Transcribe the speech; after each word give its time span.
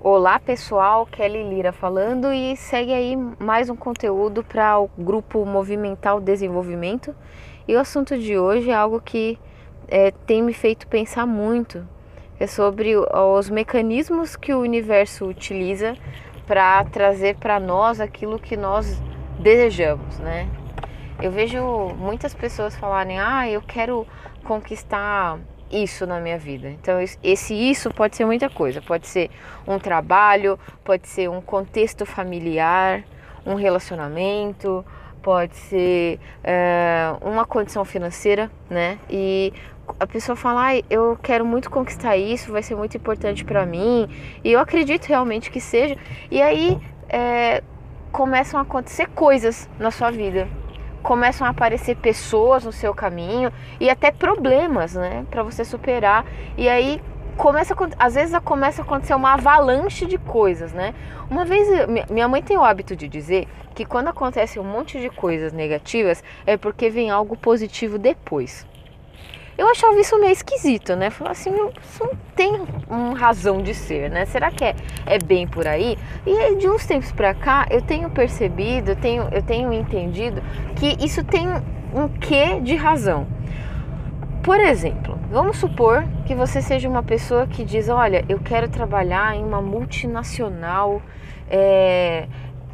Olá 0.00 0.38
pessoal, 0.38 1.06
Kelly 1.06 1.42
Lira 1.48 1.72
falando 1.72 2.30
e 2.30 2.54
segue 2.56 2.92
aí 2.92 3.16
mais 3.16 3.70
um 3.70 3.76
conteúdo 3.76 4.44
para 4.44 4.78
o 4.78 4.90
grupo 4.98 5.46
Movimental 5.46 6.20
Desenvolvimento. 6.20 7.14
E 7.66 7.74
o 7.74 7.80
assunto 7.80 8.18
de 8.18 8.36
hoje 8.36 8.70
é 8.70 8.74
algo 8.74 9.00
que 9.00 9.38
é, 9.88 10.10
tem 10.10 10.42
me 10.42 10.52
feito 10.52 10.86
pensar 10.88 11.24
muito. 11.24 11.88
É 12.38 12.46
sobre 12.46 12.94
os 12.96 13.48
mecanismos 13.48 14.36
que 14.36 14.52
o 14.52 14.60
universo 14.60 15.24
utiliza 15.24 15.96
para 16.46 16.84
trazer 16.84 17.36
para 17.36 17.58
nós 17.58 17.98
aquilo 17.98 18.38
que 18.38 18.56
nós 18.58 19.00
desejamos, 19.38 20.18
né? 20.18 20.48
Eu 21.22 21.30
vejo 21.30 21.62
muitas 21.96 22.34
pessoas 22.34 22.76
falarem: 22.76 23.18
"Ah, 23.18 23.48
eu 23.48 23.62
quero 23.62 24.06
conquistar 24.42 25.38
isso 25.70 26.06
na 26.06 26.20
minha 26.20 26.38
vida. 26.38 26.68
Então, 26.70 26.98
esse 27.22 27.54
isso 27.54 27.90
pode 27.90 28.16
ser 28.16 28.24
muita 28.24 28.48
coisa. 28.48 28.80
Pode 28.82 29.06
ser 29.06 29.30
um 29.66 29.78
trabalho, 29.78 30.58
pode 30.84 31.08
ser 31.08 31.28
um 31.28 31.40
contexto 31.40 32.06
familiar, 32.06 33.02
um 33.46 33.54
relacionamento, 33.54 34.84
pode 35.22 35.56
ser 35.56 36.18
é, 36.42 37.14
uma 37.20 37.44
condição 37.44 37.84
financeira, 37.84 38.50
né? 38.68 38.98
E 39.08 39.52
a 40.00 40.06
pessoa 40.06 40.36
fala, 40.36 40.70
ah, 40.70 40.82
eu 40.88 41.18
quero 41.22 41.44
muito 41.44 41.70
conquistar 41.70 42.16
isso, 42.16 42.52
vai 42.52 42.62
ser 42.62 42.74
muito 42.74 42.96
importante 42.96 43.44
para 43.44 43.66
mim. 43.66 44.08
E 44.42 44.52
eu 44.52 44.60
acredito 44.60 45.06
realmente 45.06 45.50
que 45.50 45.60
seja. 45.60 45.96
E 46.30 46.40
aí 46.40 46.78
é, 47.08 47.62
começam 48.12 48.58
a 48.58 48.62
acontecer 48.62 49.08
coisas 49.08 49.68
na 49.78 49.90
sua 49.90 50.10
vida 50.10 50.48
começam 51.04 51.46
a 51.46 51.50
aparecer 51.50 51.96
pessoas 51.96 52.64
no 52.64 52.72
seu 52.72 52.94
caminho 52.94 53.52
e 53.78 53.90
até 53.90 54.10
problemas, 54.10 54.94
né, 54.94 55.24
para 55.30 55.42
você 55.42 55.62
superar. 55.64 56.24
E 56.56 56.66
aí 56.66 57.00
começa 57.36 57.76
às 57.98 58.14
vezes 58.14 58.36
começa 58.42 58.80
a 58.80 58.84
acontecer 58.84 59.14
uma 59.14 59.34
avalanche 59.34 60.06
de 60.06 60.16
coisas, 60.16 60.72
né? 60.72 60.94
Uma 61.30 61.44
vez 61.44 61.68
minha 62.08 62.26
mãe 62.26 62.42
tem 62.42 62.56
o 62.56 62.64
hábito 62.64 62.96
de 62.96 63.06
dizer 63.06 63.46
que 63.74 63.84
quando 63.84 64.08
acontece 64.08 64.58
um 64.58 64.64
monte 64.64 65.00
de 65.00 65.10
coisas 65.10 65.52
negativas 65.52 66.24
é 66.46 66.56
porque 66.56 66.88
vem 66.88 67.10
algo 67.10 67.36
positivo 67.36 67.98
depois. 67.98 68.66
Eu 69.56 69.68
achava 69.68 69.98
isso 70.00 70.18
meio 70.18 70.32
esquisito, 70.32 70.96
né? 70.96 71.10
Falar 71.10 71.30
assim, 71.30 71.50
isso 71.82 72.04
não 72.04 72.12
tem 72.34 72.60
uma 72.88 73.16
razão 73.16 73.62
de 73.62 73.72
ser, 73.72 74.10
né? 74.10 74.24
Será 74.26 74.50
que 74.50 74.64
é, 74.64 74.74
é 75.06 75.18
bem 75.18 75.46
por 75.46 75.66
aí? 75.66 75.96
E 76.26 76.56
de 76.56 76.68
uns 76.68 76.84
tempos 76.84 77.12
para 77.12 77.32
cá, 77.34 77.66
eu 77.70 77.80
tenho 77.80 78.10
percebido, 78.10 78.90
eu 78.90 78.96
tenho, 78.96 79.28
eu 79.30 79.42
tenho 79.42 79.72
entendido 79.72 80.42
que 80.74 80.96
isso 81.04 81.22
tem 81.22 81.48
um 81.94 82.08
quê 82.08 82.60
de 82.60 82.74
razão. 82.74 83.26
Por 84.42 84.60
exemplo, 84.60 85.18
vamos 85.30 85.56
supor 85.56 86.04
que 86.26 86.34
você 86.34 86.60
seja 86.60 86.88
uma 86.88 87.02
pessoa 87.02 87.46
que 87.46 87.64
diz: 87.64 87.88
Olha, 87.88 88.24
eu 88.28 88.38
quero 88.40 88.68
trabalhar 88.68 89.34
em 89.34 89.42
uma 89.42 89.62
multinacional, 89.62 91.00
é, 91.48 92.26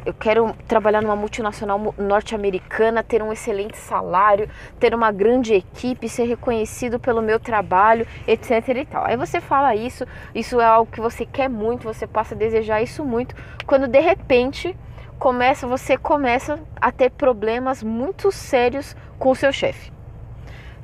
eu 0.05 0.13
quero 0.13 0.55
trabalhar 0.67 1.01
numa 1.01 1.15
multinacional 1.15 1.93
norte-americana, 1.97 3.03
ter 3.03 3.21
um 3.21 3.31
excelente 3.31 3.77
salário, 3.77 4.49
ter 4.79 4.93
uma 4.93 5.11
grande 5.11 5.53
equipe, 5.53 6.09
ser 6.09 6.25
reconhecido 6.25 6.99
pelo 6.99 7.21
meu 7.21 7.39
trabalho, 7.39 8.07
etc 8.27 8.67
e 8.69 8.85
tal. 8.85 9.05
Aí 9.05 9.15
você 9.15 9.39
fala 9.39 9.75
isso, 9.75 10.05
isso 10.33 10.59
é 10.59 10.65
algo 10.65 10.91
que 10.91 11.01
você 11.01 11.25
quer 11.25 11.49
muito, 11.49 11.83
você 11.83 12.07
passa 12.07 12.33
a 12.33 12.37
desejar 12.37 12.81
isso 12.81 13.05
muito, 13.05 13.35
quando 13.65 13.87
de 13.87 13.99
repente 13.99 14.75
começa, 15.19 15.67
você 15.67 15.97
começa 15.97 16.59
a 16.79 16.91
ter 16.91 17.11
problemas 17.11 17.83
muito 17.83 18.31
sérios 18.31 18.95
com 19.19 19.29
o 19.29 19.35
seu 19.35 19.53
chefe. 19.53 19.91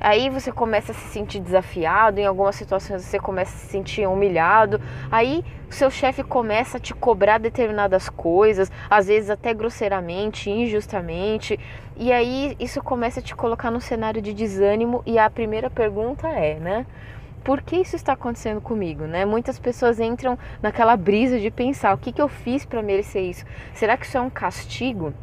Aí 0.00 0.30
você 0.30 0.52
começa 0.52 0.92
a 0.92 0.94
se 0.94 1.08
sentir 1.08 1.40
desafiado, 1.40 2.20
em 2.20 2.24
algumas 2.24 2.54
situações 2.54 3.02
você 3.02 3.18
começa 3.18 3.54
a 3.54 3.58
se 3.58 3.66
sentir 3.66 4.06
humilhado. 4.06 4.80
Aí 5.10 5.44
o 5.68 5.72
seu 5.72 5.90
chefe 5.90 6.22
começa 6.22 6.76
a 6.76 6.80
te 6.80 6.94
cobrar 6.94 7.38
determinadas 7.38 8.08
coisas, 8.08 8.70
às 8.88 9.08
vezes 9.08 9.28
até 9.28 9.52
grosseiramente, 9.52 10.50
injustamente. 10.50 11.58
E 11.96 12.12
aí 12.12 12.56
isso 12.60 12.80
começa 12.80 13.18
a 13.20 13.22
te 13.22 13.34
colocar 13.34 13.70
num 13.70 13.80
cenário 13.80 14.22
de 14.22 14.32
desânimo 14.32 15.02
e 15.04 15.18
a 15.18 15.28
primeira 15.28 15.68
pergunta 15.68 16.28
é, 16.28 16.54
né? 16.60 16.86
Por 17.42 17.62
que 17.62 17.76
isso 17.76 17.96
está 17.96 18.12
acontecendo 18.12 18.60
comigo, 18.60 19.04
né? 19.04 19.24
Muitas 19.24 19.58
pessoas 19.58 19.98
entram 19.98 20.38
naquela 20.62 20.96
brisa 20.96 21.40
de 21.40 21.50
pensar, 21.50 21.94
o 21.94 21.98
que, 21.98 22.12
que 22.12 22.20
eu 22.20 22.28
fiz 22.28 22.64
para 22.64 22.82
merecer 22.82 23.22
isso? 23.22 23.44
Será 23.74 23.96
que 23.96 24.06
isso 24.06 24.18
é 24.18 24.20
um 24.20 24.30
castigo? 24.30 25.14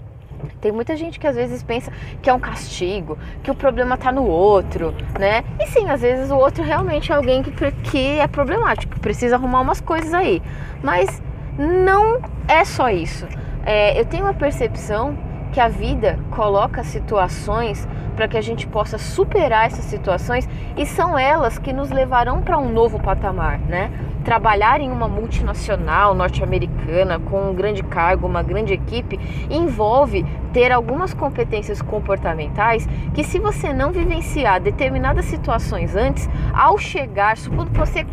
Tem 0.62 0.72
muita 0.72 0.96
gente 0.96 1.20
que 1.20 1.28
às 1.28 1.36
vezes 1.36 1.64
pensa 1.64 1.92
que 2.22 2.30
é 2.30 2.34
um 2.34 2.40
castigo, 2.40 3.18
que 3.44 3.52
o 3.52 3.56
problema 3.56 3.96
está 3.96 4.12
no 4.12 4.26
outro, 4.26 4.94
né? 5.20 5.44
E 5.60 5.68
sim, 5.68 5.90
às 5.90 6.02
vezes 6.02 6.32
o 6.32 6.36
outro 6.36 6.64
realmente 6.64 7.12
é 7.12 7.16
alguém 7.16 7.44
que, 7.44 7.52
que 7.84 8.20
é 8.20 8.28
problemático, 8.28 9.00
precisa 9.00 9.36
arrumar 9.36 9.62
umas 9.62 9.82
coisas 9.82 10.14
aí. 10.14 10.42
Mas 10.84 11.22
não 11.58 12.20
é 12.48 12.64
só 12.64 12.90
isso. 12.90 13.28
É, 13.66 14.00
eu 14.00 14.06
tenho 14.06 14.26
uma 14.26 14.34
percepção 14.34 15.18
que 15.52 15.60
a 15.60 15.68
vida 15.68 16.20
coloca 16.32 16.84
situações 16.84 17.88
para 18.16 18.28
que 18.28 18.38
a 18.38 18.42
gente 18.42 18.68
possa 18.68 18.98
superar 18.98 19.68
essas 19.68 19.86
situações 19.86 20.48
e 20.78 20.86
são 20.86 21.18
elas 21.18 21.58
que 21.58 21.74
nos 21.74 21.90
levarão 21.90 22.42
para 22.42 22.58
um 22.58 22.70
novo 22.70 23.00
patamar, 23.00 23.60
né? 23.60 23.92
Trabalhar 24.26 24.82
em 24.82 24.92
uma 24.92 25.08
multinacional 25.08 26.16
norte-americana 26.16 27.20
com 27.20 27.52
um 27.52 27.54
grande 27.54 27.84
cargo, 27.84 28.26
uma 28.26 28.42
grande 28.42 28.74
equipe, 28.74 29.20
envolve 29.52 30.26
ter 30.52 30.72
algumas 30.72 31.14
competências 31.14 31.80
comportamentais 31.80 32.88
que, 33.14 33.24
se 33.24 33.38
você 33.38 33.72
não 33.72 33.92
vivenciar 33.92 34.60
determinadas 34.60 35.26
situações 35.26 35.96
antes, 35.96 36.28
ao 36.52 36.76
chegar, 36.80 37.38
supondo 37.38 37.70
que 37.70 37.78
você 37.78 38.04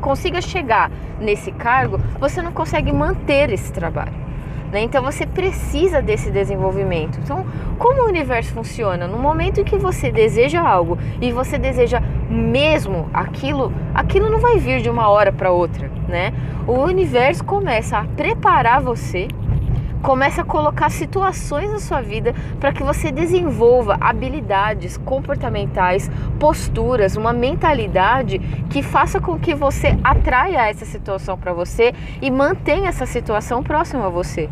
consiga 0.00 0.40
chegar 0.40 0.92
nesse 1.18 1.50
cargo, 1.50 1.98
você 2.20 2.40
não 2.40 2.52
consegue 2.52 2.92
manter 2.92 3.50
esse 3.50 3.72
trabalho. 3.72 4.27
Né? 4.70 4.82
Então 4.82 5.02
você 5.02 5.26
precisa 5.26 6.02
desse 6.02 6.30
desenvolvimento. 6.30 7.18
Então, 7.22 7.44
como 7.78 8.02
o 8.02 8.06
universo 8.06 8.52
funciona? 8.52 9.06
No 9.06 9.18
momento 9.18 9.60
em 9.60 9.64
que 9.64 9.78
você 9.78 10.10
deseja 10.10 10.60
algo 10.60 10.98
e 11.20 11.32
você 11.32 11.58
deseja 11.58 12.02
mesmo 12.28 13.08
aquilo, 13.12 13.72
aquilo 13.94 14.28
não 14.28 14.38
vai 14.38 14.58
vir 14.58 14.80
de 14.80 14.90
uma 14.90 15.08
hora 15.08 15.32
para 15.32 15.50
outra, 15.50 15.90
né? 16.06 16.32
O 16.66 16.74
universo 16.80 17.42
começa 17.44 17.98
a 17.98 18.04
preparar 18.04 18.82
você 18.82 19.28
começa 20.02 20.42
a 20.42 20.44
colocar 20.44 20.90
situações 20.90 21.70
na 21.70 21.78
sua 21.78 22.00
vida 22.00 22.34
para 22.60 22.72
que 22.72 22.82
você 22.82 23.10
desenvolva 23.10 23.96
habilidades 24.00 24.96
comportamentais, 24.96 26.10
posturas, 26.38 27.16
uma 27.16 27.32
mentalidade 27.32 28.38
que 28.70 28.82
faça 28.82 29.20
com 29.20 29.38
que 29.38 29.54
você 29.54 29.98
atraia 30.02 30.68
essa 30.68 30.84
situação 30.84 31.36
para 31.36 31.52
você 31.52 31.92
e 32.20 32.30
mantenha 32.30 32.88
essa 32.88 33.06
situação 33.06 33.62
próxima 33.62 34.06
a 34.06 34.10
você. 34.10 34.48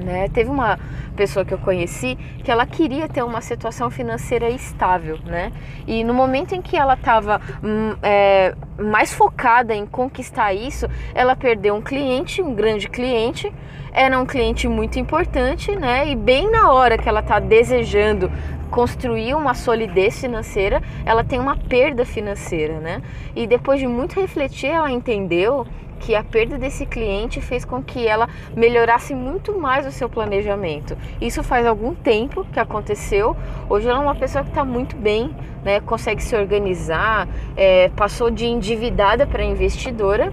Né? 0.00 0.28
Teve 0.28 0.50
uma 0.50 0.78
pessoa 1.16 1.44
que 1.44 1.52
eu 1.52 1.58
conheci 1.58 2.16
que 2.42 2.50
ela 2.50 2.66
queria 2.66 3.08
ter 3.08 3.22
uma 3.22 3.40
situação 3.40 3.90
financeira 3.90 4.48
estável, 4.48 5.18
né? 5.24 5.52
E 5.86 6.02
no 6.02 6.14
momento 6.14 6.54
em 6.54 6.62
que 6.62 6.76
ela 6.76 6.94
estava 6.94 7.40
hum, 7.62 7.94
é, 8.02 8.54
mais 8.78 9.12
focada 9.12 9.74
em 9.74 9.84
conquistar 9.84 10.54
isso, 10.54 10.88
ela 11.14 11.36
perdeu 11.36 11.74
um 11.74 11.82
cliente, 11.82 12.40
um 12.40 12.54
grande 12.54 12.88
cliente, 12.88 13.52
era 13.92 14.18
um 14.18 14.24
cliente 14.24 14.68
muito 14.68 14.98
importante, 14.98 15.74
né? 15.76 16.08
E 16.08 16.16
bem 16.16 16.50
na 16.50 16.72
hora 16.72 16.96
que 16.96 17.08
ela 17.08 17.20
está 17.20 17.38
desejando 17.38 18.30
construir 18.70 19.34
uma 19.34 19.52
solidez 19.52 20.20
financeira, 20.20 20.80
ela 21.04 21.24
tem 21.24 21.38
uma 21.38 21.56
perda 21.56 22.04
financeira, 22.06 22.78
né? 22.78 23.02
E 23.34 23.46
depois 23.46 23.80
de 23.80 23.86
muito 23.86 24.18
refletir, 24.18 24.70
ela 24.70 24.90
entendeu 24.90 25.66
que 26.00 26.14
a 26.14 26.24
perda 26.24 26.58
desse 26.58 26.86
cliente 26.86 27.40
fez 27.40 27.64
com 27.64 27.82
que 27.82 28.06
ela 28.06 28.28
melhorasse 28.56 29.14
muito 29.14 29.56
mais 29.56 29.86
o 29.86 29.92
seu 29.92 30.08
planejamento. 30.08 30.96
Isso 31.20 31.44
faz 31.44 31.66
algum 31.66 31.94
tempo 31.94 32.44
que 32.52 32.58
aconteceu. 32.58 33.36
Hoje 33.68 33.88
ela 33.88 33.98
é 33.98 34.02
uma 34.02 34.14
pessoa 34.14 34.42
que 34.42 34.50
está 34.50 34.64
muito 34.64 34.96
bem, 34.96 35.32
né? 35.62 35.80
consegue 35.80 36.22
se 36.22 36.34
organizar, 36.34 37.28
é, 37.56 37.90
passou 37.90 38.30
de 38.30 38.46
endividada 38.46 39.26
para 39.26 39.44
investidora 39.44 40.32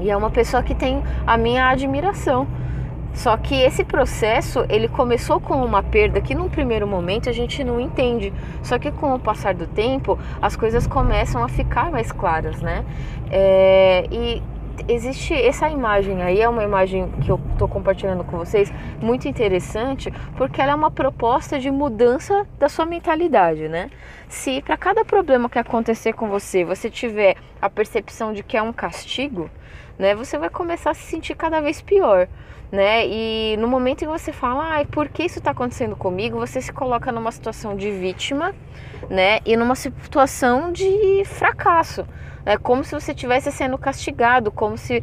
e 0.00 0.10
é 0.10 0.16
uma 0.16 0.30
pessoa 0.30 0.62
que 0.62 0.74
tem 0.74 1.02
a 1.26 1.36
minha 1.36 1.68
admiração. 1.68 2.46
Só 3.12 3.34
que 3.38 3.54
esse 3.54 3.82
processo 3.82 4.66
ele 4.68 4.88
começou 4.88 5.40
com 5.40 5.64
uma 5.64 5.82
perda 5.82 6.20
que 6.20 6.34
num 6.34 6.50
primeiro 6.50 6.86
momento 6.86 7.30
a 7.30 7.32
gente 7.32 7.64
não 7.64 7.80
entende. 7.80 8.30
Só 8.62 8.78
que 8.78 8.90
com 8.90 9.14
o 9.14 9.18
passar 9.18 9.54
do 9.54 9.66
tempo 9.66 10.18
as 10.40 10.54
coisas 10.54 10.86
começam 10.86 11.42
a 11.42 11.48
ficar 11.48 11.90
mais 11.90 12.12
claras, 12.12 12.60
né? 12.60 12.84
É, 13.30 14.06
e 14.10 14.42
existe 14.88 15.34
essa 15.34 15.68
imagem 15.68 16.22
aí, 16.22 16.40
é 16.40 16.48
uma 16.48 16.62
imagem 16.62 17.08
que 17.22 17.30
eu 17.30 17.40
estou 17.52 17.68
compartilhando 17.68 18.24
com 18.24 18.36
vocês, 18.38 18.72
muito 19.00 19.28
interessante, 19.28 20.12
porque 20.36 20.60
ela 20.60 20.72
é 20.72 20.74
uma 20.74 20.90
proposta 20.90 21.58
de 21.58 21.70
mudança 21.70 22.46
da 22.58 22.68
sua 22.68 22.86
mentalidade, 22.86 23.68
né? 23.68 23.90
Se 24.28 24.60
para 24.62 24.76
cada 24.76 25.04
problema 25.04 25.48
que 25.48 25.58
acontecer 25.58 26.12
com 26.12 26.28
você, 26.28 26.64
você 26.64 26.90
tiver 26.90 27.36
a 27.60 27.70
percepção 27.70 28.32
de 28.32 28.42
que 28.42 28.56
é 28.56 28.62
um 28.62 28.72
castigo, 28.72 29.50
né, 29.98 30.14
você 30.14 30.36
vai 30.36 30.50
começar 30.50 30.90
a 30.90 30.94
se 30.94 31.02
sentir 31.02 31.34
cada 31.34 31.60
vez 31.60 31.80
pior. 31.80 32.28
Né? 32.70 33.06
E 33.06 33.56
no 33.58 33.68
momento 33.68 34.02
em 34.02 34.06
que 34.06 34.12
você 34.12 34.32
fala, 34.32 34.64
ai, 34.64 34.84
por 34.84 35.08
que 35.08 35.22
isso 35.22 35.38
está 35.38 35.52
acontecendo 35.52 35.94
comigo? 35.94 36.38
Você 36.40 36.60
se 36.60 36.72
coloca 36.72 37.12
numa 37.12 37.30
situação 37.30 37.76
de 37.76 37.92
vítima, 37.92 38.52
né? 39.08 39.38
E 39.46 39.56
numa 39.56 39.76
situação 39.76 40.72
de 40.72 41.22
fracasso. 41.26 42.04
É 42.44 42.56
como 42.56 42.82
se 42.82 42.92
você 42.92 43.12
estivesse 43.12 43.52
sendo 43.52 43.78
castigado, 43.78 44.50
como 44.50 44.76
se 44.76 45.02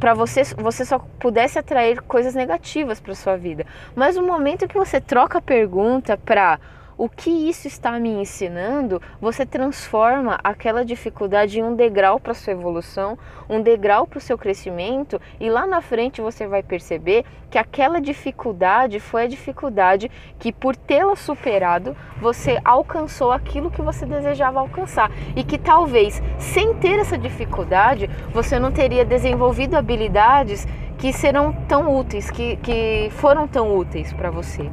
para 0.00 0.14
você 0.14 0.42
você 0.56 0.84
só 0.84 0.98
pudesse 0.98 1.58
atrair 1.58 2.00
coisas 2.02 2.34
negativas 2.34 2.98
para 2.98 3.14
sua 3.14 3.36
vida. 3.36 3.66
Mas 3.94 4.16
no 4.16 4.26
momento 4.26 4.66
que 4.66 4.76
você 4.76 4.98
troca 5.00 5.38
a 5.38 5.42
pergunta 5.42 6.16
para 6.16 6.58
o 7.02 7.08
que 7.08 7.30
isso 7.30 7.66
está 7.66 7.98
me 7.98 8.10
ensinando, 8.10 9.02
você 9.20 9.44
transforma 9.44 10.38
aquela 10.44 10.84
dificuldade 10.84 11.58
em 11.58 11.64
um 11.64 11.74
degrau 11.74 12.20
para 12.20 12.32
sua 12.32 12.52
evolução, 12.52 13.18
um 13.50 13.60
degrau 13.60 14.06
para 14.06 14.18
o 14.18 14.20
seu 14.20 14.38
crescimento, 14.38 15.20
e 15.40 15.50
lá 15.50 15.66
na 15.66 15.80
frente 15.80 16.20
você 16.20 16.46
vai 16.46 16.62
perceber 16.62 17.24
que 17.50 17.58
aquela 17.58 18.00
dificuldade 18.00 19.00
foi 19.00 19.24
a 19.24 19.26
dificuldade 19.26 20.08
que, 20.38 20.52
por 20.52 20.76
tê-la 20.76 21.16
superado, 21.16 21.96
você 22.20 22.60
alcançou 22.64 23.32
aquilo 23.32 23.68
que 23.68 23.82
você 23.82 24.06
desejava 24.06 24.60
alcançar, 24.60 25.10
e 25.34 25.42
que 25.42 25.58
talvez 25.58 26.22
sem 26.38 26.72
ter 26.74 27.00
essa 27.00 27.18
dificuldade 27.18 28.08
você 28.32 28.60
não 28.60 28.70
teria 28.70 29.04
desenvolvido 29.04 29.74
habilidades 29.74 30.68
que 30.98 31.12
serão 31.12 31.52
tão 31.66 31.92
úteis, 31.98 32.30
que, 32.30 32.54
que 32.58 33.08
foram 33.16 33.48
tão 33.48 33.76
úteis 33.76 34.12
para 34.12 34.30
você. 34.30 34.70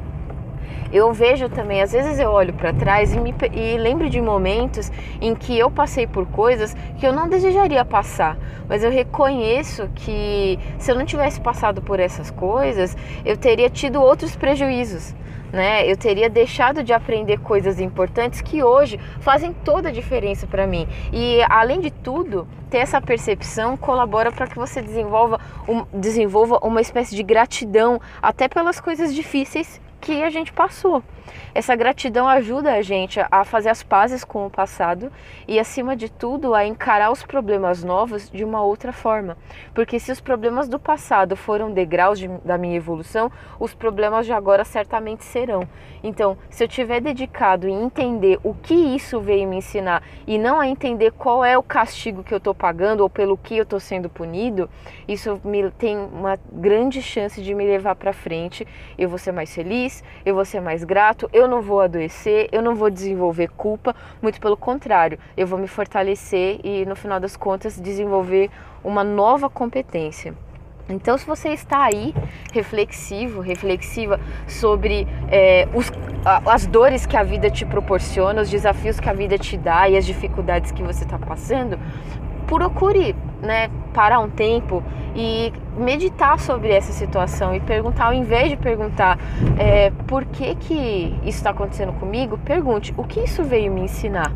Eu 0.92 1.12
vejo 1.12 1.48
também, 1.48 1.80
às 1.80 1.92
vezes 1.92 2.18
eu 2.18 2.30
olho 2.30 2.52
para 2.52 2.72
trás 2.72 3.14
e, 3.14 3.20
me, 3.20 3.34
e 3.52 3.76
lembro 3.78 4.10
de 4.10 4.20
momentos 4.20 4.90
em 5.20 5.34
que 5.34 5.56
eu 5.56 5.70
passei 5.70 6.06
por 6.06 6.26
coisas 6.26 6.74
que 6.98 7.06
eu 7.06 7.12
não 7.12 7.28
desejaria 7.28 7.84
passar, 7.84 8.36
mas 8.68 8.82
eu 8.82 8.90
reconheço 8.90 9.88
que 9.94 10.58
se 10.78 10.90
eu 10.90 10.96
não 10.96 11.04
tivesse 11.04 11.40
passado 11.40 11.80
por 11.80 12.00
essas 12.00 12.30
coisas, 12.30 12.96
eu 13.24 13.36
teria 13.36 13.70
tido 13.70 14.00
outros 14.00 14.34
prejuízos. 14.34 15.14
Né? 15.52 15.90
Eu 15.90 15.96
teria 15.96 16.30
deixado 16.30 16.82
de 16.82 16.92
aprender 16.92 17.38
coisas 17.40 17.80
importantes 17.80 18.40
que 18.40 18.62
hoje 18.62 19.00
fazem 19.20 19.52
toda 19.52 19.88
a 19.88 19.92
diferença 19.92 20.46
para 20.46 20.66
mim. 20.66 20.86
E 21.12 21.42
além 21.48 21.80
de 21.80 21.90
tudo, 21.90 22.46
ter 22.68 22.78
essa 22.78 23.00
percepção 23.00 23.76
colabora 23.76 24.30
para 24.30 24.46
que 24.46 24.54
você 24.54 24.80
desenvolva, 24.80 25.40
um, 25.68 25.84
desenvolva 25.92 26.60
uma 26.62 26.80
espécie 26.80 27.16
de 27.16 27.22
gratidão 27.24 28.00
até 28.22 28.46
pelas 28.46 28.80
coisas 28.80 29.12
difíceis 29.12 29.80
que 30.00 30.22
a 30.22 30.30
gente 30.30 30.52
passou. 30.52 31.02
Essa 31.54 31.74
gratidão 31.74 32.28
ajuda 32.28 32.74
a 32.74 32.82
gente 32.82 33.20
a 33.30 33.44
fazer 33.44 33.68
as 33.68 33.82
pazes 33.82 34.24
com 34.24 34.46
o 34.46 34.50
passado 34.50 35.10
e, 35.48 35.58
acima 35.58 35.96
de 35.96 36.08
tudo, 36.08 36.54
a 36.54 36.64
encarar 36.64 37.10
os 37.10 37.22
problemas 37.24 37.82
novos 37.82 38.30
de 38.30 38.44
uma 38.44 38.62
outra 38.62 38.92
forma. 38.92 39.36
Porque 39.74 39.98
se 39.98 40.12
os 40.12 40.20
problemas 40.20 40.68
do 40.68 40.78
passado 40.78 41.36
foram 41.36 41.72
degraus 41.72 42.18
de, 42.18 42.28
da 42.44 42.56
minha 42.56 42.76
evolução, 42.76 43.30
os 43.58 43.74
problemas 43.74 44.26
de 44.26 44.32
agora 44.32 44.64
certamente 44.64 45.24
serão. 45.24 45.66
Então, 46.02 46.38
se 46.48 46.64
eu 46.64 46.68
tiver 46.68 47.00
dedicado 47.00 47.68
em 47.68 47.82
entender 47.82 48.38
o 48.42 48.54
que 48.54 48.74
isso 48.74 49.20
veio 49.20 49.48
me 49.48 49.56
ensinar 49.56 50.02
e 50.26 50.38
não 50.38 50.60
a 50.60 50.66
entender 50.66 51.10
qual 51.12 51.44
é 51.44 51.58
o 51.58 51.62
castigo 51.62 52.22
que 52.22 52.32
eu 52.32 52.38
estou 52.38 52.54
pagando 52.54 53.00
ou 53.00 53.10
pelo 53.10 53.36
que 53.36 53.56
eu 53.56 53.64
estou 53.64 53.80
sendo 53.80 54.08
punido, 54.08 54.70
isso 55.06 55.40
me, 55.44 55.70
tem 55.72 55.96
uma 55.98 56.38
grande 56.50 57.02
chance 57.02 57.42
de 57.42 57.54
me 57.54 57.66
levar 57.66 57.96
para 57.96 58.12
frente. 58.12 58.66
Eu 58.96 59.08
vou 59.08 59.18
ser 59.18 59.32
mais 59.32 59.54
feliz, 59.54 60.02
eu 60.24 60.34
vou 60.34 60.44
ser 60.44 60.60
mais 60.60 60.84
grato 60.84 61.19
eu 61.32 61.48
não 61.48 61.60
vou 61.60 61.80
adoecer, 61.80 62.48
eu 62.52 62.62
não 62.62 62.74
vou 62.74 62.88
desenvolver 62.88 63.48
culpa, 63.56 63.94
muito 64.22 64.40
pelo 64.40 64.56
contrário, 64.56 65.18
eu 65.36 65.46
vou 65.46 65.58
me 65.58 65.66
fortalecer 65.66 66.60
e 66.64 66.86
no 66.86 66.94
final 66.94 67.18
das 67.18 67.36
contas 67.36 67.80
desenvolver 67.80 68.50
uma 68.82 69.04
nova 69.04 69.50
competência. 69.50 70.34
Então, 70.88 71.16
se 71.16 71.24
você 71.24 71.50
está 71.50 71.84
aí 71.84 72.14
reflexivo, 72.52 73.40
reflexiva 73.40 74.18
sobre 74.46 75.06
é, 75.30 75.68
os, 75.72 75.90
as 76.24 76.66
dores 76.66 77.06
que 77.06 77.16
a 77.16 77.22
vida 77.22 77.48
te 77.48 77.64
proporciona, 77.64 78.42
os 78.42 78.50
desafios 78.50 78.98
que 78.98 79.08
a 79.08 79.12
vida 79.12 79.38
te 79.38 79.56
dá 79.56 79.88
e 79.88 79.96
as 79.96 80.04
dificuldades 80.04 80.72
que 80.72 80.82
você 80.82 81.04
está 81.04 81.18
passando, 81.18 81.78
procure 82.46 83.14
né, 83.42 83.70
parar 83.92 84.20
um 84.20 84.28
tempo 84.28 84.82
e 85.14 85.52
meditar 85.76 86.38
sobre 86.38 86.70
essa 86.72 86.92
situação 86.92 87.54
e 87.54 87.60
perguntar, 87.60 88.06
ao 88.06 88.14
invés 88.14 88.50
de 88.50 88.56
perguntar 88.56 89.18
é, 89.58 89.90
por 90.06 90.24
que, 90.24 90.54
que 90.54 91.16
isso 91.22 91.38
está 91.38 91.50
acontecendo 91.50 91.92
comigo, 91.94 92.38
pergunte 92.38 92.94
o 92.96 93.04
que 93.04 93.20
isso 93.20 93.42
veio 93.42 93.72
me 93.72 93.82
ensinar 93.82 94.32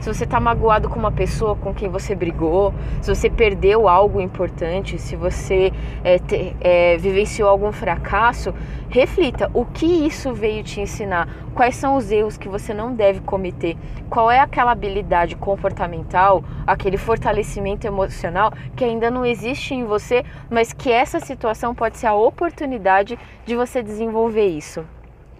se 0.00 0.12
você 0.12 0.24
está 0.24 0.38
magoado 0.38 0.88
com 0.88 0.98
uma 0.98 1.10
pessoa 1.10 1.56
com 1.56 1.74
quem 1.74 1.88
você 1.88 2.14
brigou, 2.14 2.72
se 3.02 3.14
você 3.14 3.28
perdeu 3.28 3.88
algo 3.88 4.20
importante, 4.20 4.98
se 4.98 5.16
você 5.16 5.72
é, 6.04 6.18
te, 6.18 6.56
é, 6.60 6.96
vivenciou 6.96 7.48
algum 7.48 7.72
fracasso, 7.72 8.54
reflita 8.88 9.50
o 9.52 9.64
que 9.64 9.86
isso 9.86 10.32
veio 10.32 10.62
te 10.62 10.80
ensinar, 10.80 11.28
quais 11.54 11.76
são 11.76 11.96
os 11.96 12.10
erros 12.10 12.36
que 12.36 12.48
você 12.48 12.72
não 12.72 12.94
deve 12.94 13.20
cometer, 13.20 13.76
qual 14.08 14.30
é 14.30 14.40
aquela 14.40 14.72
habilidade 14.72 15.36
comportamental, 15.36 16.42
aquele 16.66 16.96
fortalecimento 16.96 17.86
emocional 17.86 18.52
que 18.76 18.84
ainda 18.84 19.10
não 19.10 19.26
existe 19.26 19.74
em 19.74 19.84
você, 19.84 20.24
mas 20.48 20.72
que 20.72 20.90
essa 20.90 21.20
situação 21.20 21.74
pode 21.74 21.98
ser 21.98 22.06
a 22.06 22.14
oportunidade 22.14 23.18
de 23.44 23.54
você 23.54 23.82
desenvolver 23.82 24.46
isso. 24.46 24.84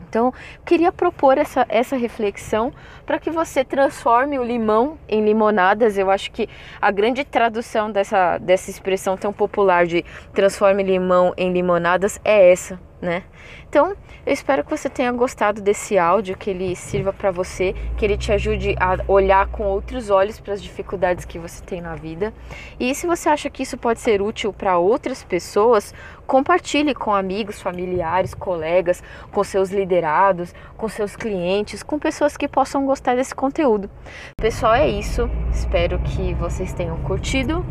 Então, 0.08 0.32
queria 0.64 0.90
propor 0.90 1.36
essa, 1.36 1.66
essa 1.68 1.96
reflexão 1.96 2.72
para 3.04 3.18
que 3.18 3.30
você 3.30 3.62
transforme 3.62 4.38
o 4.38 4.42
limão 4.42 4.98
em 5.08 5.22
limonadas. 5.22 5.98
Eu 5.98 6.10
acho 6.10 6.30
que 6.30 6.48
a 6.80 6.90
grande 6.90 7.24
tradução 7.24 7.90
dessa, 7.92 8.38
dessa 8.38 8.70
expressão 8.70 9.16
tão 9.16 9.32
popular 9.32 9.86
de 9.86 10.04
transforme 10.32 10.82
limão 10.82 11.34
em 11.36 11.52
limonadas 11.52 12.18
é 12.24 12.50
essa, 12.50 12.80
né? 13.02 13.22
Então, 13.68 13.94
eu 14.24 14.32
espero 14.32 14.64
que 14.64 14.70
você 14.70 14.88
tenha 14.88 15.12
gostado 15.12 15.60
desse 15.60 15.98
áudio, 15.98 16.36
que 16.36 16.50
ele 16.50 16.74
sirva 16.74 17.12
para 17.12 17.30
você, 17.30 17.74
que 17.96 18.04
ele 18.04 18.16
te 18.16 18.32
ajude 18.32 18.74
a 18.80 18.98
olhar 19.06 19.46
com 19.48 19.64
outros 19.64 20.08
olhos 20.08 20.40
para 20.40 20.54
as 20.54 20.62
dificuldades 20.62 21.24
que 21.24 21.38
você 21.38 21.62
tem 21.62 21.80
na 21.80 21.94
vida. 21.94 22.32
E 22.80 22.94
se 22.94 23.06
você 23.06 23.28
acha 23.28 23.50
que 23.50 23.62
isso 23.62 23.76
pode 23.76 24.00
ser 24.00 24.22
útil 24.22 24.52
para 24.52 24.78
outras 24.78 25.22
pessoas, 25.22 25.94
compartilhe 26.28 26.94
com 26.94 27.12
amigos, 27.12 27.60
familiares, 27.60 28.34
colegas, 28.34 29.02
com 29.32 29.42
seus 29.42 29.70
liderados, 29.70 30.54
com 30.76 30.86
seus 30.86 31.16
clientes, 31.16 31.82
com 31.82 31.98
pessoas 31.98 32.36
que 32.36 32.46
possam 32.46 32.84
gostar 32.84 33.16
desse 33.16 33.34
conteúdo. 33.34 33.90
Pessoal, 34.38 34.74
é 34.74 34.86
isso. 34.86 35.28
Espero 35.50 35.98
que 36.00 36.34
vocês 36.34 36.72
tenham 36.74 36.98
curtido. 36.98 37.64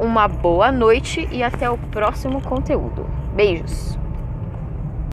Uma 0.00 0.28
boa 0.28 0.70
noite 0.70 1.28
e 1.32 1.42
até 1.42 1.68
o 1.68 1.76
próximo 1.76 2.40
conteúdo. 2.40 3.04
Beijos! 3.34 3.99